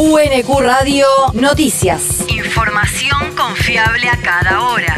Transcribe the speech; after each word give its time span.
UNQ 0.00 0.60
Radio 0.60 1.06
Noticias. 1.32 2.24
Información 2.28 3.34
confiable 3.36 4.08
a 4.08 4.16
cada 4.16 4.60
hora. 4.62 4.96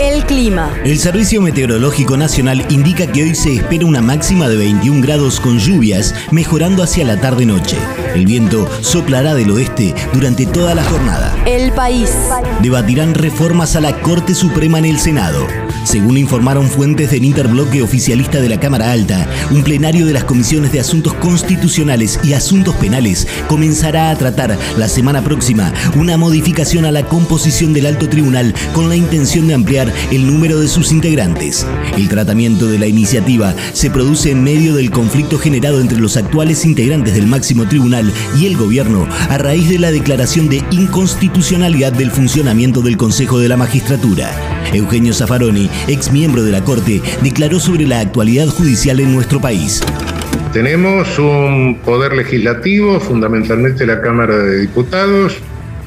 El 0.00 0.24
clima. 0.24 0.74
El 0.84 0.98
Servicio 0.98 1.40
Meteorológico 1.40 2.16
Nacional 2.16 2.66
indica 2.70 3.06
que 3.06 3.22
hoy 3.22 3.36
se 3.36 3.54
espera 3.54 3.86
una 3.86 4.02
máxima 4.02 4.48
de 4.48 4.56
21 4.56 5.00
grados 5.00 5.38
con 5.38 5.60
lluvias, 5.60 6.12
mejorando 6.32 6.82
hacia 6.82 7.04
la 7.04 7.20
tarde-noche. 7.20 7.78
El 8.16 8.26
viento 8.26 8.68
soplará 8.82 9.36
del 9.36 9.52
oeste 9.52 9.94
durante 10.12 10.46
toda 10.46 10.74
la 10.74 10.82
jornada. 10.82 11.36
El 11.46 11.70
país. 11.70 12.12
Debatirán 12.62 13.14
reformas 13.14 13.76
a 13.76 13.80
la 13.80 14.00
Corte 14.00 14.34
Suprema 14.34 14.80
en 14.80 14.86
el 14.86 14.98
Senado. 14.98 15.46
Según 15.84 16.18
informaron 16.18 16.68
fuentes 16.68 17.10
del 17.10 17.24
interbloque 17.24 17.82
oficialista 17.82 18.40
de 18.40 18.48
la 18.48 18.60
Cámara 18.60 18.92
Alta, 18.92 19.28
un 19.50 19.62
plenario 19.62 20.06
de 20.06 20.12
las 20.12 20.24
comisiones 20.24 20.72
de 20.72 20.80
Asuntos 20.80 21.14
Constitucionales 21.14 22.20
y 22.22 22.34
Asuntos 22.34 22.74
Penales 22.76 23.26
comenzará 23.48 24.10
a 24.10 24.16
tratar 24.16 24.58
la 24.76 24.88
semana 24.88 25.22
próxima 25.22 25.72
una 25.96 26.16
modificación 26.16 26.84
a 26.84 26.92
la 26.92 27.06
composición 27.06 27.72
del 27.72 27.86
alto 27.86 28.08
tribunal 28.08 28.54
con 28.74 28.88
la 28.88 28.96
intención 28.96 29.48
de 29.48 29.54
ampliar 29.54 29.92
el 30.10 30.26
número 30.26 30.60
de 30.60 30.68
sus 30.68 30.92
integrantes. 30.92 31.66
El 31.96 32.08
tratamiento 32.08 32.66
de 32.66 32.78
la 32.78 32.86
iniciativa 32.86 33.54
se 33.72 33.90
produce 33.90 34.30
en 34.30 34.44
medio 34.44 34.74
del 34.74 34.90
conflicto 34.90 35.38
generado 35.38 35.80
entre 35.80 35.98
los 35.98 36.16
actuales 36.16 36.64
integrantes 36.64 37.14
del 37.14 37.26
máximo 37.26 37.66
tribunal 37.66 38.12
y 38.38 38.46
el 38.46 38.56
gobierno 38.56 39.08
a 39.28 39.38
raíz 39.38 39.68
de 39.68 39.78
la 39.78 39.90
declaración 39.90 40.48
de 40.48 40.62
inconstitucionalidad 40.70 41.92
del 41.92 42.10
funcionamiento 42.10 42.82
del 42.82 42.96
Consejo 42.96 43.38
de 43.38 43.48
la 43.48 43.56
Magistratura. 43.56 44.30
Eugenio 44.72 45.12
Zaffaroni, 45.12 45.69
ex 45.88 46.12
miembro 46.12 46.42
de 46.42 46.52
la 46.52 46.62
Corte, 46.62 47.02
declaró 47.22 47.60
sobre 47.60 47.86
la 47.86 48.00
actualidad 48.00 48.48
judicial 48.48 49.00
en 49.00 49.12
nuestro 49.14 49.40
país. 49.40 49.82
Tenemos 50.52 51.18
un 51.18 51.78
poder 51.84 52.14
legislativo, 52.14 52.98
fundamentalmente 52.98 53.86
la 53.86 54.00
Cámara 54.00 54.36
de 54.36 54.58
Diputados, 54.62 55.36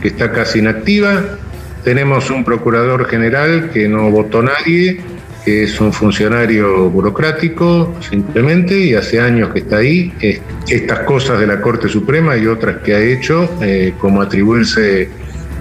que 0.02 0.08
está 0.08 0.32
casi 0.32 0.60
inactiva. 0.60 1.22
Tenemos 1.84 2.30
un 2.30 2.46
procurador 2.46 3.06
general 3.08 3.72
que 3.74 3.90
no 3.90 4.10
votó 4.10 4.42
nadie, 4.42 5.02
que 5.44 5.64
es 5.64 5.82
un 5.82 5.92
funcionario 5.92 6.90
burocrático 6.90 7.94
simplemente 8.10 8.78
y 8.78 8.96
hace 8.96 9.20
años 9.20 9.50
que 9.50 9.60
está 9.60 9.78
ahí. 9.78 10.14
Estas 10.68 11.00
cosas 11.00 11.40
de 11.40 11.48
la 11.48 11.60
Corte 11.60 11.90
Suprema 11.90 12.38
y 12.38 12.48
otras 12.48 12.78
que 12.78 12.96
ha 12.96 13.00
hecho, 13.02 13.50
eh, 13.62 13.94
como 14.00 14.22
atribuirse 14.22 15.10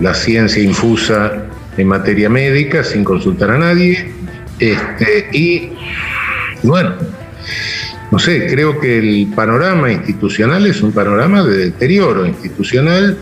la 0.01 0.15
ciencia 0.15 0.63
infusa 0.63 1.47
en 1.77 1.89
materia 1.89 2.29
médica 2.29 2.85
sin 2.85 3.03
consultar 3.03 3.51
a 3.51 3.59
nadie. 3.59 4.13
Este, 4.63 5.29
y 5.33 5.71
bueno, 6.63 6.95
no 8.13 8.19
sé, 8.21 8.47
creo 8.47 8.79
que 8.79 8.99
el 8.99 9.33
panorama 9.35 9.91
institucional 9.91 10.65
es 10.67 10.81
un 10.83 10.93
panorama 10.93 11.43
de 11.43 11.57
deterioro 11.57 12.25
institucional 12.25 13.19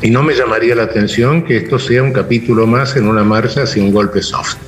y 0.00 0.10
no 0.10 0.22
me 0.22 0.32
llamaría 0.32 0.76
la 0.76 0.84
atención 0.84 1.42
que 1.42 1.56
esto 1.56 1.76
sea 1.80 2.04
un 2.04 2.12
capítulo 2.12 2.68
más 2.68 2.94
en 2.94 3.08
una 3.08 3.24
marcha 3.24 3.64
hacia 3.64 3.82
un 3.82 3.92
golpe 3.92 4.22
soft. 4.22 4.58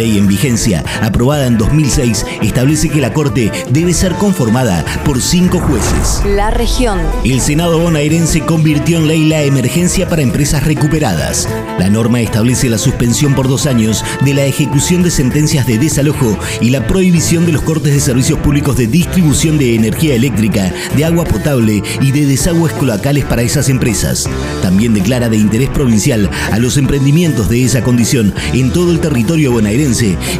Ley 0.00 0.16
en 0.16 0.26
vigencia, 0.26 0.82
aprobada 1.02 1.46
en 1.46 1.58
2006, 1.58 2.24
establece 2.40 2.88
que 2.88 3.02
la 3.02 3.12
Corte 3.12 3.52
debe 3.68 3.92
ser 3.92 4.14
conformada 4.14 4.82
por 5.04 5.20
cinco 5.20 5.58
jueces. 5.58 6.22
La 6.24 6.50
región. 6.50 6.98
El 7.22 7.42
Senado 7.42 7.78
bonaerense 7.78 8.40
convirtió 8.40 8.96
en 8.96 9.08
ley 9.08 9.28
la 9.28 9.42
emergencia 9.42 10.08
para 10.08 10.22
empresas 10.22 10.64
recuperadas. 10.64 11.46
La 11.78 11.90
norma 11.90 12.22
establece 12.22 12.70
la 12.70 12.78
suspensión 12.78 13.34
por 13.34 13.46
dos 13.46 13.66
años 13.66 14.02
de 14.24 14.32
la 14.32 14.44
ejecución 14.44 15.02
de 15.02 15.10
sentencias 15.10 15.66
de 15.66 15.76
desalojo 15.76 16.38
y 16.62 16.70
la 16.70 16.86
prohibición 16.86 17.44
de 17.44 17.52
los 17.52 17.60
cortes 17.60 17.92
de 17.92 18.00
servicios 18.00 18.38
públicos 18.38 18.78
de 18.78 18.86
distribución 18.86 19.58
de 19.58 19.74
energía 19.74 20.14
eléctrica, 20.14 20.72
de 20.96 21.04
agua 21.04 21.26
potable 21.26 21.82
y 22.00 22.10
de 22.10 22.24
desagües 22.24 22.72
cloacales 22.72 23.26
para 23.26 23.42
esas 23.42 23.68
empresas. 23.68 24.30
También 24.62 24.94
declara 24.94 25.28
de 25.28 25.36
interés 25.36 25.68
provincial 25.68 26.30
a 26.50 26.58
los 26.58 26.78
emprendimientos 26.78 27.50
de 27.50 27.64
esa 27.64 27.82
condición 27.82 28.32
en 28.54 28.72
todo 28.72 28.92
el 28.92 29.00
territorio 29.00 29.52
bonaerense 29.52 29.89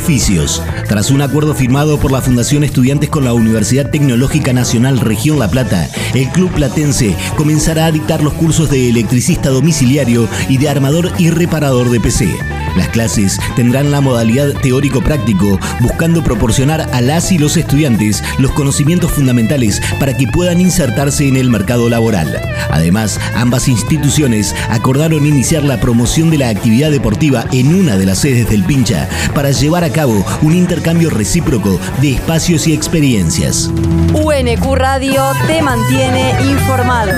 Tras 0.90 1.12
un 1.12 1.22
acuerdo 1.22 1.56
firmado 1.56 1.98
por 1.98 2.12
la 2.12 2.22
Fundación 2.22 2.66
Estudiantes 2.66 3.10
con 3.10 3.24
la 3.24 3.32
Universidad 3.32 3.90
Tecnológica 3.90 4.52
Nacional 4.52 5.00
Región 5.00 5.40
La 5.40 5.50
Plata, 5.50 5.90
el 6.14 6.28
club 6.30 6.52
platense 6.52 7.16
comenzará 7.38 7.86
a 7.86 7.92
dictar 7.94 8.22
los 8.22 8.34
cursos 8.34 8.70
de 8.70 8.90
electricista 8.90 9.50
domiciliario 9.50 10.28
y 10.50 10.58
de 10.58 10.68
armador 10.68 11.10
y 11.18 11.30
reparador 11.30 11.90
de 11.90 12.02
PC. 12.02 12.55
Las 12.76 12.90
clases 12.90 13.40
tendrán 13.56 13.92
la 13.92 14.02
modalidad 14.02 14.54
teórico-práctico, 14.62 15.60
buscando 15.80 16.24
proporcionar 16.24 16.82
a 16.94 17.02
las 17.02 17.32
y 17.32 17.38
los 17.38 17.58
estudiantes 17.58 18.24
los 18.38 18.52
conocimientos 18.52 19.12
fundamentales 19.12 19.82
para 20.00 20.16
que 20.16 20.28
puedan 20.28 20.62
insertarse 20.62 21.28
en 21.28 21.38
el 21.38 21.50
mercado 21.50 21.90
laboral. 21.90 22.42
Además, 22.70 23.20
ambas 23.36 23.68
instituciones 23.68 24.56
acordaron 24.70 25.26
iniciar 25.26 25.64
la 25.64 25.80
promoción 25.80 26.30
de 26.30 26.38
la 26.38 26.50
actividad 26.50 26.92
deportiva 26.92 27.46
en 27.52 27.74
una 27.74 27.98
de 27.98 28.06
las 28.06 28.20
sedes 28.20 28.50
del 28.50 28.64
Pincha 28.64 29.08
para 29.34 29.52
llevar 29.52 29.84
a 29.84 29.92
cabo 29.92 30.26
un 30.42 30.54
intercambio 30.54 31.10
recíproco 31.10 31.80
de 32.02 32.14
espacios 32.14 32.68
y 32.68 32.74
experiencias. 32.74 33.70
UNQ 34.14 34.76
Radio 34.76 35.24
te 35.48 35.62
mantiene 35.62 36.34
informado. 36.42 37.12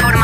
Cada 0.00 0.23